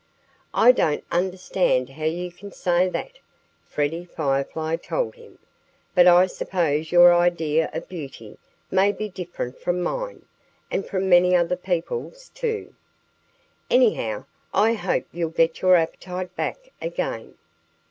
"I 0.55 0.71
don't 0.71 1.03
understand 1.11 1.91
how 1.91 2.05
you 2.05 2.31
can 2.31 2.51
say 2.51 2.89
that," 2.89 3.19
Freddie 3.67 4.05
Firefly 4.05 4.77
told 4.77 5.13
him. 5.13 5.37
"But 5.93 6.07
I 6.07 6.25
suppose 6.25 6.91
your 6.91 7.13
idea 7.13 7.69
of 7.71 7.87
beauty 7.87 8.39
may 8.71 8.93
be 8.93 9.09
different 9.09 9.59
from 9.59 9.83
mine 9.83 10.25
and 10.71 10.87
from 10.87 11.07
many 11.07 11.35
other 11.35 11.55
people's, 11.55 12.29
too. 12.29 12.73
Anyhow, 13.69 14.25
I 14.55 14.73
hope 14.73 15.05
you'll 15.11 15.29
get 15.29 15.61
your 15.61 15.75
appetite 15.75 16.35
back 16.35 16.71
again." 16.81 17.35